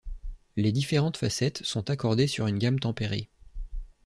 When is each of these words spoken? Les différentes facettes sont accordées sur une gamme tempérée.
Les 0.55 0.71
différentes 0.71 1.17
facettes 1.17 1.61
sont 1.63 1.91
accordées 1.91 2.25
sur 2.25 2.47
une 2.47 2.57
gamme 2.57 2.79
tempérée. 2.79 3.29